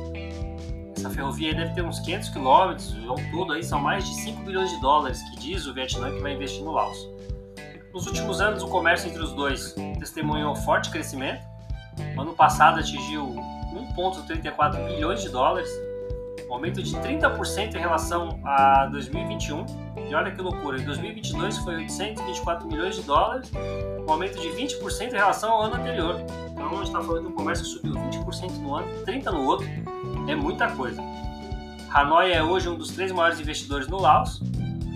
Essa 0.94 1.10
ferrovia 1.10 1.56
deve 1.56 1.74
ter 1.74 1.84
uns 1.84 2.02
500 2.02 2.30
quilômetros, 2.30 2.98
ao 3.08 3.16
todo 3.32 3.54
aí 3.54 3.64
são 3.64 3.80
mais 3.80 4.06
de 4.06 4.14
5 4.14 4.44
bilhões 4.44 4.70
de 4.70 4.82
dólares 4.82 5.22
que 5.30 5.38
diz 5.38 5.66
o 5.68 5.74
Vietnã 5.74 6.12
que 6.12 6.20
vai 6.20 6.34
investir 6.34 6.66
no 6.66 6.74
Laos. 6.74 6.98
Nos 7.94 8.08
últimos 8.08 8.42
anos, 8.42 8.62
o 8.62 8.68
comércio 8.68 9.10
entre 9.10 9.24
os 9.24 9.32
dois 9.32 9.74
testemunhou 10.00 10.54
forte 10.54 10.90
crescimento. 10.90 11.46
O 12.18 12.22
ano 12.22 12.34
passado 12.34 12.82
atingiu 12.82 13.57
1,34 13.98 14.86
bilhões 14.86 15.22
de 15.22 15.30
dólares, 15.30 15.70
um 16.48 16.54
aumento 16.54 16.82
de 16.82 16.96
30% 16.96 17.76
em 17.76 17.80
relação 17.80 18.40
a 18.46 18.86
2021. 18.86 19.66
E 20.10 20.16
olha 20.16 20.32
que 20.32 20.42
loucura, 20.42 20.80
em 20.80 20.86
2022 20.86 21.58
foi 21.58 21.76
824 21.76 22.68
milhões 22.68 22.96
de 22.96 23.02
dólares, 23.02 23.52
um 24.08 24.12
aumento 24.12 24.40
de 24.40 24.48
20% 24.50 25.12
em 25.12 25.16
relação 25.16 25.52
ao 25.52 25.64
ano 25.64 25.76
anterior. 25.76 26.22
Então 26.52 26.68
a 26.68 26.76
gente 26.76 26.84
está 26.84 27.02
falando 27.02 27.24
de 27.24 27.28
um 27.28 27.36
comércio 27.36 27.66
que 27.66 27.72
subiu 27.72 27.94
20% 27.94 28.52
no 28.60 28.76
ano, 28.76 28.88
30% 29.06 29.32
no 29.32 29.46
outro, 29.46 29.68
é 30.28 30.36
muita 30.36 30.72
coisa. 30.72 31.02
Hanoi 31.90 32.32
é 32.32 32.44
hoje 32.44 32.70
um 32.70 32.76
dos 32.76 32.92
três 32.92 33.12
maiores 33.12 33.40
investidores 33.40 33.88
no 33.88 34.00
Laos. 34.00 34.42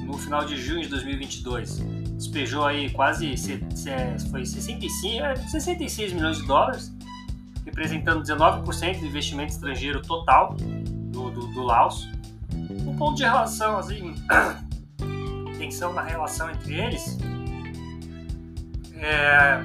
No 0.05 0.17
final 0.17 0.43
de 0.43 0.57
junho 0.57 0.81
de 0.81 0.89
2022, 0.89 1.79
despejou 2.17 2.65
aí 2.65 2.89
quase 2.89 3.33
foi 4.29 4.45
65, 4.45 5.49
66 5.49 6.13
milhões 6.13 6.37
de 6.37 6.45
dólares 6.45 6.91
representando 7.71 8.21
19% 8.21 8.99
do 8.99 9.05
investimento 9.05 9.53
estrangeiro 9.53 10.01
total 10.01 10.55
do, 10.57 11.31
do, 11.31 11.47
do 11.47 11.63
Laos. 11.63 12.07
Um 12.53 12.95
ponto 12.97 13.15
de 13.15 13.23
relação, 13.23 13.77
assim, 13.77 14.13
tensão 15.57 15.93
na 15.93 16.01
relação 16.01 16.49
entre 16.51 16.75
eles 16.75 17.17
é 18.95 19.35
a 19.35 19.63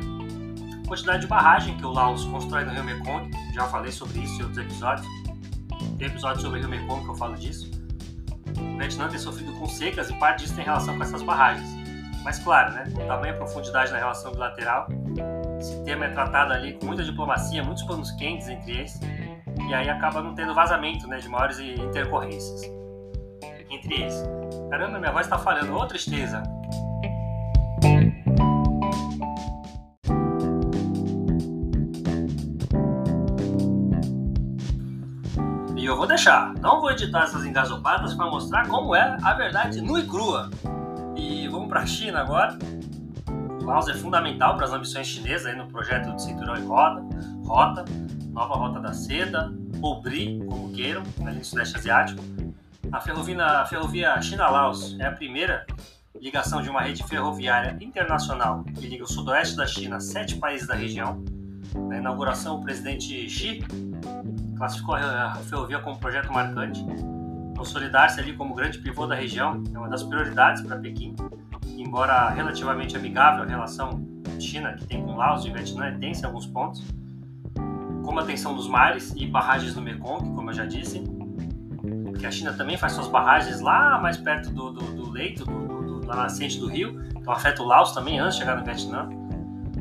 quantidade 0.87 1.23
de 1.23 1.27
barragem 1.27 1.77
que 1.77 1.85
o 1.85 1.91
Laos 1.91 2.25
constrói 2.25 2.65
no 2.65 2.73
Rio 2.73 2.85
Mekong. 2.85 3.31
Já 3.53 3.65
falei 3.65 3.91
sobre 3.91 4.21
isso 4.21 4.41
em 4.41 4.45
outros 4.45 4.59
episódios. 4.59 5.07
Tem 5.99 6.07
episódio 6.07 6.43
sobre 6.43 6.59
o 6.59 6.63
Rio 6.63 6.71
Mekong 6.71 7.03
que 7.03 7.11
eu 7.11 7.15
falo 7.17 7.35
disso. 7.35 7.71
O 8.57 8.79
Vietnã 8.79 9.09
tem 9.09 9.19
sofrido 9.19 9.53
com 9.55 9.67
secas 9.67 10.09
e 10.09 10.15
parte 10.15 10.45
disso 10.45 10.55
tem 10.55 10.65
relação 10.65 10.97
com 10.97 11.03
essas 11.03 11.23
barragens. 11.23 11.69
Mas 12.23 12.39
claro, 12.39 12.73
né, 12.73 12.85
o 12.95 13.07
tamanho 13.07 13.35
e 13.35 13.37
profundidade 13.37 13.91
da 13.91 13.99
relação 13.99 14.33
bilateral 14.33 14.89
esse 15.67 15.83
tema 15.83 16.05
é 16.05 16.09
tratado 16.11 16.53
ali 16.53 16.75
com 16.75 16.87
muita 16.87 17.03
diplomacia, 17.03 17.63
muitos 17.65 17.83
panos 17.83 18.13
quentes 18.13 18.49
entre 18.49 18.71
eles, 18.71 19.01
e 19.69 19.75
aí 19.75 19.89
acaba 19.89 20.23
não 20.23 20.33
tendo 20.35 20.55
vazamento 20.55 21.09
né, 21.09 21.19
de 21.19 21.29
maiores 21.29 21.59
intercorrências 21.59 22.63
entre 23.69 24.03
eles. 24.03 24.23
Caramba, 24.71 24.99
minha 25.01 25.11
voz 25.11 25.27
está 25.27 25.37
falhando, 25.37 25.75
ô 25.75 25.85
tristeza! 25.87 26.43
E 35.77 35.85
eu 35.85 35.97
vou 35.97 36.07
deixar, 36.07 36.55
não 36.55 36.81
vou 36.81 36.93
editar 36.93 37.25
essas 37.25 37.45
engasopadas 37.45 38.15
para 38.15 38.27
mostrar 38.27 38.69
como 38.69 38.95
é 38.95 39.17
a 39.21 39.35
verdade 39.35 39.81
nua 39.81 40.01
e 40.01 40.07
crua. 40.07 40.49
E 41.17 41.49
vamos 41.49 41.69
para 41.69 41.81
a 41.81 41.87
China 41.87 42.21
agora. 42.21 42.57
Laos 43.67 43.89
é 43.89 43.95
fundamental 43.95 44.55
para 44.55 44.67
as 44.67 44.73
ambições 44.73 45.09
chinesas 45.09 45.49
aí 45.49 45.57
no 45.57 45.67
projeto 45.67 46.15
de 46.15 46.23
cinturão 46.23 46.57
e 46.57 46.65
roda, 46.65 47.05
rota, 47.45 47.85
nova 48.31 48.55
rota 48.55 48.79
da 48.79 48.95
seda, 48.95 49.53
ou 49.83 50.01
BRI, 50.01 50.39
como 50.47 50.73
queiram, 50.73 51.03
ali 51.27 51.39
no 51.39 51.45
Sudeste 51.45 51.77
Asiático. 51.77 52.23
A 52.93 53.01
ferrovia, 53.01 53.45
a 53.45 53.67
ferrovia 53.67 54.23
China-Laos 54.23 54.97
é 55.01 55.07
a 55.07 55.11
primeira 55.11 55.67
ligação 56.15 56.63
de 56.63 56.71
uma 56.71 56.81
rede 56.81 57.03
ferroviária 57.03 57.77
internacional 57.81 58.63
que 58.63 58.87
liga 58.87 59.03
o 59.03 59.09
sudoeste 59.09 59.57
da 59.57 59.67
China 59.67 59.97
a 59.97 60.01
sete 60.01 60.37
países 60.37 60.69
da 60.69 60.77
região. 60.77 61.25
Na 61.89 61.99
inauguração, 61.99 62.61
o 62.61 62.63
presidente 62.63 63.29
Xi 63.29 63.65
classificou 64.57 64.95
a 64.95 65.35
ferrovia 65.51 65.81
como 65.81 65.99
projeto 65.99 66.33
marcante. 66.33 66.87
Consolidar-se 67.57 68.21
ali 68.21 68.33
como 68.33 68.55
grande 68.55 68.79
pivô 68.79 69.09
da 69.09 69.17
região 69.17 69.61
é 69.75 69.79
uma 69.79 69.89
das 69.89 70.05
prioridades 70.05 70.63
para 70.63 70.77
Pequim 70.77 71.17
embora 71.87 72.31
relativamente 72.31 72.97
amigável 72.97 73.45
a 73.45 73.47
relação 73.47 74.05
China 74.41 74.75
que 74.75 74.85
tem 74.85 75.03
com 75.03 75.17
Laos 75.17 75.45
e 75.47 75.51
Vietnã, 75.51 75.97
tem-se 75.99 76.27
alguns 76.27 76.47
pontos, 76.47 76.85
como 78.05 78.21
a 78.21 78.25
tensão 78.25 78.55
dos 78.55 78.69
mares 78.69 79.15
e 79.17 79.27
barragens 79.27 79.75
no 79.75 79.83
Mekong, 79.83 80.35
como 80.35 80.51
eu 80.51 80.55
já 80.55 80.67
disse, 80.67 81.03
que 82.19 82.27
a 82.27 82.31
China 82.31 82.53
também 82.53 82.77
faz 82.77 82.93
suas 82.93 83.09
barragens 83.09 83.61
lá 83.61 83.99
mais 84.01 84.17
perto 84.17 84.51
do, 84.51 84.73
do, 84.73 84.85
do 84.95 85.11
leito, 85.11 85.45
do, 85.45 85.83
do, 85.83 86.01
da 86.01 86.17
nascente 86.17 86.59
do 86.59 86.67
rio, 86.67 87.03
então 87.17 87.33
afeta 87.33 87.63
o 87.63 87.67
Laos 87.67 87.93
também 87.93 88.19
antes 88.19 88.35
de 88.35 88.41
chegar 88.41 88.57
no 88.57 88.65
Vietnã. 88.65 89.09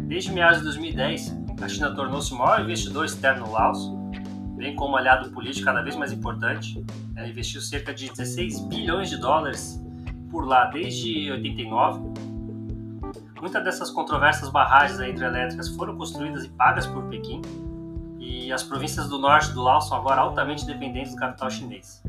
Desde 0.07 0.31
meados 0.31 0.59
de 0.59 0.65
2010, 0.65 1.37
a 1.61 1.67
China 1.67 1.93
tornou-se 1.93 2.33
o 2.33 2.37
maior 2.37 2.61
investidor 2.61 3.05
externo 3.05 3.47
no 3.47 3.51
Laos, 3.51 3.91
bem 4.55 4.75
como 4.75 4.95
aliado 4.95 5.29
político 5.31 5.65
cada 5.65 5.81
vez 5.81 5.95
mais 5.95 6.11
importante. 6.11 6.83
Ela 7.15 7.27
investiu 7.27 7.61
cerca 7.61 7.93
de 7.93 8.09
16 8.09 8.61
bilhões 8.67 9.09
de 9.09 9.17
dólares 9.17 9.84
por 10.35 10.45
lá 10.45 10.65
desde 10.65 11.31
89. 11.31 12.11
Muitas 13.39 13.63
dessas 13.63 13.89
controversas 13.89 14.49
barragens 14.49 14.99
hidrelétricas 14.99 15.69
foram 15.69 15.95
construídas 15.95 16.43
e 16.43 16.49
pagas 16.49 16.85
por 16.85 17.05
Pequim, 17.05 17.41
e 18.19 18.51
as 18.51 18.61
províncias 18.61 19.07
do 19.07 19.17
norte 19.17 19.53
do 19.53 19.61
Laos 19.61 19.87
são 19.87 19.97
agora 19.97 20.19
altamente 20.19 20.65
dependentes 20.65 21.13
do 21.13 21.17
capital 21.17 21.49
chinês. 21.49 22.03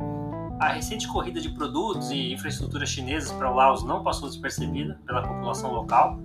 A 0.58 0.70
recente 0.70 1.06
corrida 1.06 1.40
de 1.40 1.50
produtos 1.50 2.10
e 2.10 2.32
infraestruturas 2.32 2.88
chinesas 2.88 3.30
para 3.30 3.48
o 3.48 3.54
Laos 3.54 3.84
não 3.84 4.02
passou 4.02 4.28
despercebida 4.28 4.98
pela 5.06 5.22
população 5.22 5.72
local. 5.72 6.18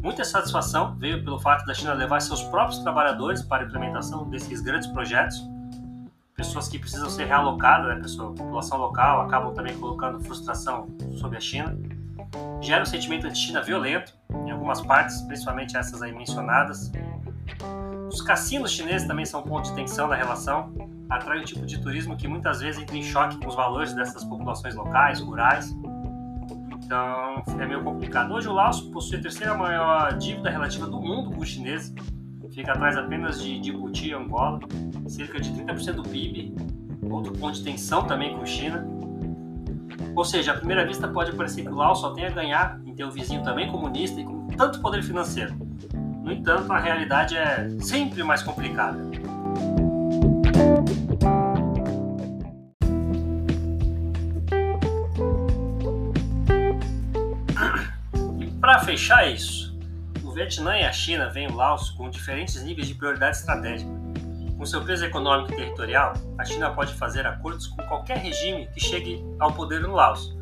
Muita 0.00 0.24
satisfação 0.24 0.94
veio 0.98 1.24
pelo 1.24 1.40
fato 1.40 1.66
da 1.66 1.74
China 1.74 1.94
levar 1.94 2.20
seus 2.20 2.44
próprios 2.44 2.78
trabalhadores 2.78 3.42
para 3.42 3.64
a 3.64 3.66
implementação 3.66 4.30
desses 4.30 4.60
grandes 4.60 4.86
projetos, 4.86 5.42
pessoas 6.40 6.68
que 6.68 6.78
precisam 6.78 7.10
ser 7.10 7.26
realocadas, 7.26 7.94
né, 7.94 8.00
pessoa, 8.00 8.32
população 8.32 8.78
local, 8.78 9.20
acabam 9.20 9.52
também 9.52 9.76
colocando 9.78 10.18
frustração 10.20 10.88
sobre 11.12 11.36
a 11.36 11.40
China. 11.40 11.76
Gera 12.62 12.82
um 12.82 12.86
sentimento 12.86 13.26
anti-China 13.26 13.62
violento 13.62 14.14
em 14.46 14.50
algumas 14.50 14.80
partes, 14.80 15.20
principalmente 15.22 15.76
essas 15.76 16.00
aí 16.00 16.12
mencionadas. 16.12 16.90
Os 18.08 18.22
cassinos 18.22 18.70
chineses 18.70 19.06
também 19.06 19.26
são 19.26 19.40
um 19.40 19.42
ponto 19.42 19.68
de 19.68 19.74
tensão 19.74 20.08
na 20.08 20.14
relação, 20.14 20.72
atrai 21.10 21.40
um 21.40 21.44
tipo 21.44 21.66
de 21.66 21.78
turismo 21.78 22.16
que 22.16 22.26
muitas 22.26 22.60
vezes 22.60 22.80
entra 22.80 22.96
em 22.96 23.02
choque 23.02 23.36
com 23.36 23.46
os 23.46 23.54
valores 23.54 23.92
dessas 23.92 24.24
populações 24.24 24.74
locais, 24.74 25.20
rurais. 25.20 25.76
Então 26.82 27.44
é 27.60 27.66
meio 27.66 27.84
complicado. 27.84 28.32
Hoje 28.32 28.48
o 28.48 28.52
Laos 28.52 28.80
possui 28.80 29.18
a 29.18 29.20
terceira 29.20 29.54
maior 29.54 30.16
dívida 30.16 30.48
relativa 30.48 30.86
do 30.86 30.98
mundo 31.00 31.32
com 31.32 31.42
os 31.42 31.48
chineses, 31.48 31.94
fica 32.52 32.72
atrás 32.72 32.96
apenas 32.96 33.42
de 33.42 33.58
Djibouti 33.60 34.08
e 34.08 34.14
Angola, 34.14 34.60
cerca 35.06 35.40
de 35.40 35.50
30% 35.50 35.92
do 35.94 36.02
PIB, 36.02 36.54
outro 37.10 37.32
ponto 37.32 37.54
de 37.54 37.64
tensão 37.64 38.04
também 38.04 38.36
com 38.36 38.44
China. 38.44 38.86
Ou 40.14 40.24
seja, 40.24 40.52
à 40.52 40.54
primeira 40.56 40.86
vista 40.86 41.06
pode 41.08 41.32
parecer 41.32 41.62
que 41.62 41.68
o 41.68 41.74
Laos 41.74 42.00
só 42.00 42.12
tem 42.12 42.26
a 42.26 42.30
ganhar 42.30 42.80
em 42.84 42.94
ter 42.94 43.04
um 43.04 43.10
vizinho 43.10 43.42
também 43.42 43.70
comunista 43.70 44.20
e 44.20 44.24
com 44.24 44.46
tanto 44.48 44.80
poder 44.80 45.02
financeiro. 45.02 45.54
No 46.22 46.32
entanto, 46.32 46.70
a 46.72 46.78
realidade 46.78 47.36
é 47.36 47.68
sempre 47.80 48.22
mais 48.22 48.42
complicada. 48.42 48.98
E 58.38 58.46
para 58.60 58.80
fechar 58.80 59.30
isso, 59.30 59.69
o 60.30 60.32
Vietnã 60.32 60.78
e 60.78 60.84
a 60.84 60.92
China 60.92 61.28
veem 61.28 61.48
o 61.48 61.56
Laos 61.56 61.90
com 61.90 62.08
diferentes 62.08 62.62
níveis 62.62 62.86
de 62.86 62.94
prioridade 62.94 63.38
estratégica. 63.38 63.90
Com 64.56 64.64
seu 64.64 64.84
peso 64.84 65.04
econômico 65.04 65.52
e 65.52 65.56
territorial, 65.56 66.14
a 66.38 66.44
China 66.44 66.70
pode 66.70 66.94
fazer 66.94 67.26
acordos 67.26 67.66
com 67.66 67.82
qualquer 67.88 68.18
regime 68.18 68.68
que 68.68 68.78
chegue 68.78 69.24
ao 69.40 69.52
poder 69.52 69.80
no 69.80 69.92
Laos. 69.92 70.32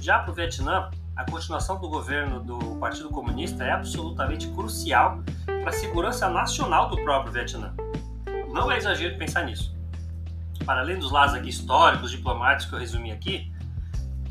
Já 0.00 0.20
para 0.20 0.30
o 0.30 0.34
Vietnã, 0.34 0.88
a 1.16 1.28
continuação 1.28 1.80
do 1.80 1.88
governo 1.88 2.38
do 2.38 2.76
Partido 2.76 3.08
Comunista 3.08 3.64
é 3.64 3.72
absolutamente 3.72 4.46
crucial 4.48 5.20
para 5.44 5.70
a 5.70 5.72
segurança 5.72 6.30
nacional 6.30 6.88
do 6.88 7.02
próprio 7.02 7.32
Vietnã. 7.32 7.74
Não 8.52 8.70
é 8.70 8.76
exagero 8.76 9.18
pensar 9.18 9.44
nisso. 9.44 9.76
Para 10.64 10.82
além 10.82 11.00
dos 11.00 11.10
lados 11.10 11.34
aqui 11.34 11.48
históricos, 11.48 12.12
diplomáticos 12.12 12.66
que 12.66 12.74
eu 12.76 12.78
resumi 12.78 13.10
aqui, 13.10 13.52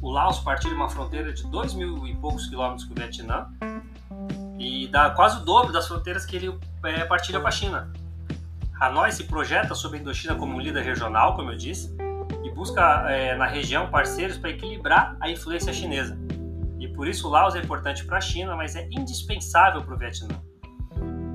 o 0.01 0.09
Laos 0.09 0.39
partilha 0.39 0.73
uma 0.73 0.87
fronteira 0.87 1.33
de 1.33 1.45
dois 1.47 1.73
mil 1.73 2.07
e 2.07 2.15
poucos 2.15 2.47
quilômetros 2.47 2.85
com 2.85 2.93
o 2.93 2.95
Vietnã 2.95 3.47
e 4.61 4.87
dá 4.87 5.09
quase 5.09 5.41
o 5.41 5.43
dobro 5.43 5.73
das 5.73 5.87
fronteiras 5.87 6.23
que 6.23 6.35
ele 6.35 6.55
é, 6.83 7.03
partilha 7.05 7.39
com 7.39 7.47
a 7.47 7.51
China. 7.51 7.91
Hanoi 8.79 9.11
se 9.11 9.23
projeta 9.23 9.73
sobre 9.73 9.97
a 9.97 10.01
Indochina 10.01 10.35
como 10.35 10.55
um 10.55 10.59
líder 10.59 10.83
regional, 10.83 11.35
como 11.35 11.51
eu 11.51 11.57
disse, 11.57 11.95
e 12.43 12.51
busca 12.51 13.09
é, 13.09 13.35
na 13.35 13.47
região 13.47 13.89
parceiros 13.89 14.37
para 14.37 14.51
equilibrar 14.51 15.17
a 15.19 15.29
influência 15.31 15.73
chinesa. 15.73 16.15
E 16.79 16.87
por 16.87 17.07
isso 17.07 17.27
Laos 17.27 17.55
é 17.55 17.59
importante 17.59 18.05
para 18.05 18.19
a 18.19 18.21
China, 18.21 18.55
mas 18.55 18.75
é 18.75 18.87
indispensável 18.91 19.81
para 19.81 19.95
o 19.95 19.97
Vietnã. 19.97 20.39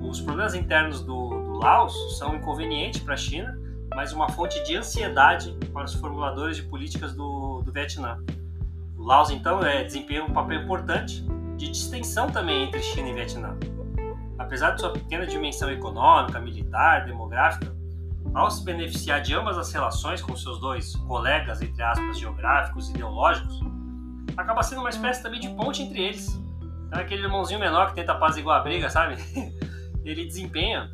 Os 0.03 0.21
problemas 0.21 0.55
internos 0.55 1.03
do, 1.03 1.31
do 1.31 1.53
Laos 1.59 2.17
são 2.19 2.37
inconvenientes 2.37 3.01
para 3.01 3.15
a 3.15 3.17
China, 3.17 3.59
mas 3.95 4.13
uma 4.13 4.29
fonte 4.29 4.63
de 4.65 4.77
ansiedade 4.77 5.53
para 5.73 5.85
os 5.85 5.95
formuladores 5.95 6.59
de 6.59 6.63
políticas 6.63 7.13
do, 7.13 7.61
do 7.63 7.73
Vietnã. 7.73 8.23
O 8.97 9.03
Laos, 9.03 9.31
então, 9.31 9.65
é, 9.65 9.83
desempenha 9.83 10.25
um 10.25 10.33
papel 10.33 10.63
importante 10.63 11.27
de 11.57 11.69
distensão 11.71 12.31
também 12.31 12.65
entre 12.65 12.83
China 12.83 13.09
e 13.09 13.15
Vietnã. 13.15 13.57
Apesar 14.39 14.73
de 14.73 14.81
sua 14.81 14.93
pequena 14.93 15.27
dimensão 15.27 15.71
econômica, 15.71 16.39
militar, 16.39 17.07
demográfica, 17.07 17.75
ao 18.35 18.51
se 18.51 18.63
beneficiar 18.65 19.23
de 19.23 19.35
ambas 19.35 19.57
as 19.57 19.73
relações 19.73 20.21
com 20.21 20.37
seus 20.37 20.61
dois 20.61 20.95
colegas, 20.95 21.63
entre 21.63 21.83
aspas, 21.83 22.19
geográficos 22.19 22.89
e 22.89 22.93
ideológicos, 22.93 23.61
acaba 24.37 24.63
sendo 24.63 24.83
uma 24.83 24.91
espécie 24.91 25.23
também 25.23 25.41
de 25.41 25.49
ponte 25.51 25.83
entre 25.83 26.03
eles. 26.03 26.29
Então, 26.87 27.01
aquele 27.01 27.23
irmãozinho 27.23 27.59
menor 27.59 27.89
que 27.89 27.95
tenta 27.95 28.13
apaziguar 28.13 28.61
a 28.61 28.63
briga, 28.63 28.91
sabe? 28.91 29.17
Ele 30.05 30.25
desempenha 30.25 30.91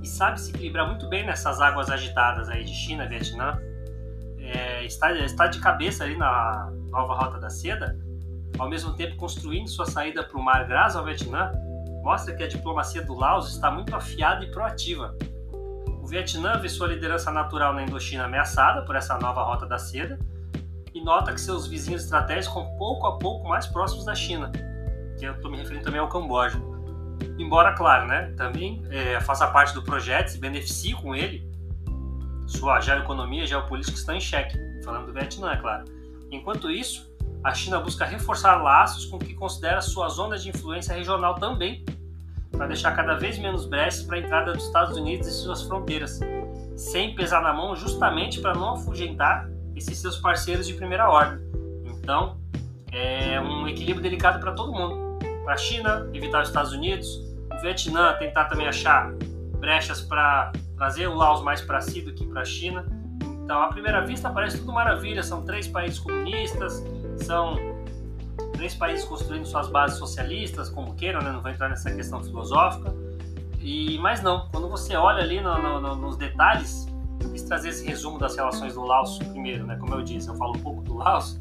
e 0.00 0.06
sabe 0.06 0.40
se 0.40 0.50
equilibrar 0.50 0.86
muito 0.86 1.08
bem 1.08 1.26
nessas 1.26 1.60
águas 1.60 1.90
agitadas 1.90 2.48
aí 2.48 2.64
de 2.64 2.72
China, 2.72 3.06
Vietnã. 3.06 3.58
É, 4.38 4.84
está, 4.84 5.12
está 5.12 5.46
de 5.48 5.60
cabeça 5.60 6.04
ali 6.04 6.16
na 6.16 6.70
nova 6.90 7.14
Rota 7.14 7.38
da 7.38 7.50
Seda, 7.50 7.96
ao 8.58 8.68
mesmo 8.68 8.94
tempo 8.94 9.16
construindo 9.16 9.68
sua 9.68 9.86
saída 9.86 10.22
para 10.22 10.38
o 10.38 10.42
mar 10.42 10.66
graças 10.66 10.96
ao 10.96 11.04
Vietnã, 11.04 11.52
mostra 12.02 12.34
que 12.34 12.42
a 12.42 12.48
diplomacia 12.48 13.02
do 13.02 13.14
Laos 13.14 13.50
está 13.50 13.70
muito 13.70 13.94
afiada 13.94 14.44
e 14.44 14.50
proativa. 14.50 15.16
O 16.02 16.06
Vietnã 16.06 16.58
vê 16.58 16.68
sua 16.68 16.88
liderança 16.88 17.30
natural 17.30 17.72
na 17.72 17.84
Indochina 17.84 18.24
ameaçada 18.24 18.82
por 18.82 18.96
essa 18.96 19.16
nova 19.18 19.42
Rota 19.42 19.66
da 19.66 19.78
Seda 19.78 20.18
e 20.92 21.00
nota 21.02 21.32
que 21.32 21.40
seus 21.40 21.66
vizinhos 21.66 22.02
estratégicos 22.04 22.56
estão 22.56 22.76
pouco 22.76 23.06
a 23.06 23.18
pouco 23.18 23.48
mais 23.48 23.66
próximos 23.66 24.04
da 24.04 24.14
China, 24.14 24.50
que 25.18 25.24
eu 25.24 25.32
estou 25.32 25.50
me 25.50 25.56
referindo 25.56 25.84
também 25.84 26.00
ao 26.00 26.08
Camboja. 26.08 26.60
Embora, 27.38 27.72
claro, 27.72 28.06
né, 28.06 28.34
também 28.36 28.84
é, 28.90 29.20
faça 29.20 29.46
parte 29.46 29.72
do 29.74 29.82
projeto, 29.82 30.28
se 30.28 30.38
beneficie 30.38 30.94
com 30.94 31.14
ele, 31.14 31.48
sua 32.46 32.80
geoeconomia 32.80 33.44
e 33.44 33.46
geopolítica 33.46 33.96
estão 33.96 34.14
em 34.14 34.20
xeque, 34.20 34.58
falando 34.84 35.06
do 35.06 35.12
Vietnã, 35.12 35.52
é 35.52 35.56
claro. 35.56 35.84
Enquanto 36.30 36.70
isso, 36.70 37.11
a 37.44 37.54
China 37.54 37.80
busca 37.80 38.04
reforçar 38.04 38.62
laços 38.62 39.06
com 39.06 39.16
o 39.16 39.18
que 39.18 39.34
considera 39.34 39.80
sua 39.80 40.08
zona 40.08 40.38
de 40.38 40.48
influência 40.48 40.94
regional 40.94 41.34
também, 41.34 41.84
para 42.50 42.66
deixar 42.66 42.94
cada 42.94 43.14
vez 43.14 43.38
menos 43.38 43.66
brechas 43.66 44.02
para 44.02 44.16
a 44.16 44.20
entrada 44.20 44.52
dos 44.52 44.64
Estados 44.64 44.96
Unidos 44.96 45.26
e 45.26 45.32
suas 45.32 45.62
fronteiras, 45.62 46.20
sem 46.76 47.14
pesar 47.14 47.42
na 47.42 47.52
mão 47.52 47.74
justamente 47.74 48.40
para 48.40 48.54
não 48.54 48.74
afugentar 48.74 49.48
esses 49.74 49.98
seus 49.98 50.18
parceiros 50.18 50.66
de 50.66 50.74
primeira 50.74 51.08
ordem. 51.08 51.40
Então, 51.86 52.38
é 52.92 53.40
um 53.40 53.66
equilíbrio 53.66 54.02
delicado 54.02 54.38
para 54.38 54.52
todo 54.52 54.70
mundo. 54.70 55.18
Para 55.44 55.54
a 55.54 55.56
China, 55.56 56.08
evitar 56.12 56.42
os 56.42 56.48
Estados 56.48 56.72
Unidos, 56.72 57.08
o 57.52 57.60
Vietnã 57.62 58.14
tentar 58.18 58.44
também 58.44 58.68
achar 58.68 59.12
brechas 59.58 60.00
para 60.00 60.52
trazer 60.76 61.06
o 61.06 61.14
Laos 61.14 61.42
mais 61.42 61.60
para 61.60 61.80
si 61.80 62.02
do 62.02 62.12
que 62.12 62.26
para 62.26 62.42
a 62.42 62.44
China. 62.44 62.84
Então, 63.22 63.62
à 63.62 63.68
primeira 63.68 64.04
vista, 64.04 64.30
parece 64.30 64.58
tudo 64.58 64.72
maravilha. 64.72 65.22
São 65.22 65.44
três 65.44 65.66
países 65.66 65.98
comunistas, 65.98 66.84
são 67.18 67.56
três 68.52 68.74
países 68.74 69.04
construindo 69.04 69.44
suas 69.46 69.68
bases 69.68 69.98
socialistas, 69.98 70.68
como 70.68 70.94
queiram, 70.94 71.20
né? 71.20 71.32
não 71.32 71.40
vou 71.40 71.50
entrar 71.50 71.68
nessa 71.68 71.90
questão 71.90 72.22
filosófica. 72.22 72.94
E, 73.60 73.98
mas 73.98 74.22
não, 74.22 74.48
quando 74.50 74.68
você 74.68 74.96
olha 74.96 75.22
ali 75.22 75.40
no, 75.40 75.80
no, 75.80 75.96
nos 75.96 76.16
detalhes, 76.16 76.86
eu 77.20 77.30
quis 77.30 77.42
trazer 77.42 77.68
esse 77.68 77.86
resumo 77.86 78.18
das 78.18 78.36
relações 78.36 78.74
do 78.74 78.82
Laos 78.82 79.18
primeiro, 79.18 79.64
né? 79.64 79.76
Como 79.76 79.94
eu 79.94 80.02
disse, 80.02 80.28
eu 80.28 80.34
falo 80.34 80.56
um 80.56 80.60
pouco 80.60 80.82
do 80.82 80.96
Laos, 80.96 81.40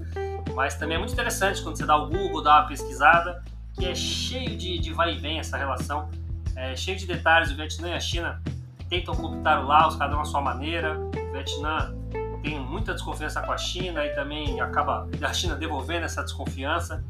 mas 0.53 0.75
também 0.75 0.95
é 0.95 0.99
muito 0.99 1.13
interessante 1.13 1.61
quando 1.63 1.77
você 1.77 1.85
dá 1.85 1.95
o 1.95 2.07
Google, 2.07 2.43
dá 2.43 2.59
uma 2.59 2.67
pesquisada, 2.67 3.43
que 3.73 3.85
é 3.85 3.95
cheio 3.95 4.55
de, 4.55 4.77
de 4.77 4.93
vai 4.93 5.15
e 5.15 5.17
vem 5.17 5.39
essa 5.39 5.57
relação, 5.57 6.09
é 6.55 6.75
cheio 6.75 6.97
de 6.97 7.07
detalhes. 7.07 7.51
O 7.51 7.55
Vietnã 7.55 7.89
e 7.89 7.93
a 7.93 7.99
China 7.99 8.41
tentam 8.89 9.15
cooptar 9.15 9.63
o 9.63 9.67
Laos, 9.67 9.95
cada 9.95 10.15
um 10.15 10.21
à 10.21 10.25
sua 10.25 10.41
maneira. 10.41 10.99
O 10.99 11.31
Vietnã 11.31 11.95
tem 12.41 12.59
muita 12.59 12.93
desconfiança 12.93 13.41
com 13.41 13.51
a 13.51 13.57
China 13.57 14.05
e 14.05 14.09
também 14.15 14.59
acaba 14.59 15.07
a 15.21 15.33
China 15.33 15.55
devolvendo 15.55 16.05
essa 16.05 16.23
desconfiança. 16.23 17.03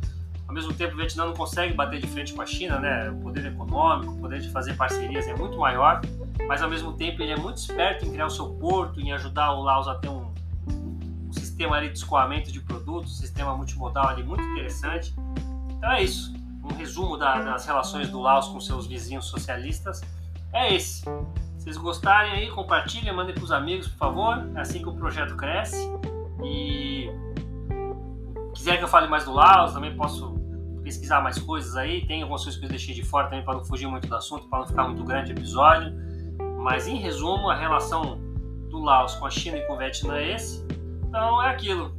Ao 0.47 0.53
mesmo 0.53 0.73
tempo, 0.73 0.93
o 0.93 0.97
Vietnã 0.97 1.25
não 1.25 1.33
consegue 1.33 1.73
bater 1.73 2.01
de 2.01 2.07
frente 2.07 2.33
com 2.33 2.41
a 2.41 2.45
China, 2.45 2.79
né? 2.79 3.09
O 3.09 3.15
poder 3.21 3.45
econômico, 3.45 4.13
o 4.13 4.17
poder 4.17 4.41
de 4.41 4.49
fazer 4.49 4.73
parcerias 4.73 5.27
é 5.27 5.33
muito 5.33 5.57
maior 5.57 6.01
mas 6.47 6.61
ao 6.61 6.69
mesmo 6.69 6.93
tempo 6.93 7.21
ele 7.21 7.31
é 7.31 7.37
muito 7.37 7.57
esperto 7.57 8.05
em 8.05 8.11
criar 8.11 8.27
o 8.27 8.29
seu 8.29 8.49
porto, 8.55 8.99
em 8.99 9.11
ajudar 9.13 9.53
o 9.53 9.63
Laos 9.63 9.87
a 9.87 9.95
ter 9.95 10.09
um, 10.09 10.33
um 10.67 11.31
sistema 11.31 11.77
ali 11.77 11.89
de 11.89 11.97
escoamento 11.97 12.51
de 12.51 12.59
produtos, 12.59 13.13
um 13.13 13.15
sistema 13.21 13.55
multimodal 13.55 14.09
ali 14.09 14.23
muito 14.23 14.43
interessante. 14.43 15.15
Então 15.69 15.91
é 15.91 16.03
isso, 16.03 16.33
um 16.63 16.73
resumo 16.75 17.17
da, 17.17 17.41
das 17.41 17.65
relações 17.65 18.09
do 18.09 18.19
Laos 18.19 18.47
com 18.47 18.59
seus 18.59 18.87
vizinhos 18.87 19.25
socialistas 19.25 20.01
é 20.53 20.73
esse. 20.75 21.03
Vocês 21.61 21.77
gostarem 21.77 22.31
aí, 22.31 22.49
compartilhem, 22.49 23.13
mandem 23.13 23.35
para 23.35 23.43
os 23.43 23.51
amigos, 23.51 23.87
por 23.87 23.97
favor. 23.97 24.49
É 24.55 24.61
assim 24.61 24.81
que 24.81 24.89
o 24.89 24.95
projeto 24.95 25.37
cresce. 25.37 25.77
E 26.43 27.07
quiser 28.51 28.79
que 28.79 28.83
eu 28.83 28.87
fale 28.87 29.07
mais 29.07 29.25
do 29.25 29.31
Laos, 29.31 29.71
também 29.71 29.95
posso 29.95 30.39
pesquisar 30.83 31.21
mais 31.21 31.37
coisas 31.37 31.77
aí. 31.77 32.03
Tem 32.07 32.23
algumas 32.23 32.43
coisas 32.43 32.59
que 32.59 32.65
eu 32.65 32.69
deixei 32.69 32.95
de 32.95 33.03
fora 33.03 33.27
também 33.27 33.45
para 33.45 33.53
não 33.53 33.63
fugir 33.63 33.85
muito 33.85 34.07
do 34.07 34.15
assunto, 34.15 34.49
para 34.49 34.57
não 34.57 34.65
ficar 34.65 34.85
muito 34.85 35.03
grande 35.03 35.33
o 35.33 35.35
episódio. 35.35 35.93
Mas 36.57 36.87
em 36.87 36.95
resumo, 36.95 37.47
a 37.47 37.55
relação 37.55 38.19
do 38.71 38.79
Laos 38.79 39.13
com 39.13 39.27
a 39.27 39.29
China 39.29 39.57
e 39.57 39.61
com 39.67 39.73
o 39.73 39.77
Vietnã 39.77 40.17
é 40.17 40.33
esse. 40.33 40.65
Então 41.07 41.43
é 41.43 41.51
aquilo. 41.51 41.95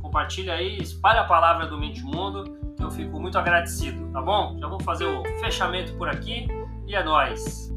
Compartilha 0.00 0.54
aí, 0.54 0.78
espalha 0.78 1.20
a 1.20 1.24
palavra 1.24 1.66
do 1.66 1.76
Mente 1.76 2.02
Mundo, 2.02 2.44
que 2.74 2.82
eu 2.82 2.90
fico 2.90 3.20
muito 3.20 3.36
agradecido, 3.36 4.10
tá 4.12 4.22
bom? 4.22 4.56
Já 4.58 4.66
vou 4.66 4.80
fazer 4.80 5.04
o 5.04 5.22
fechamento 5.40 5.92
por 5.98 6.08
aqui 6.08 6.48
e 6.86 6.94
é 6.94 7.04
nóis! 7.04 7.70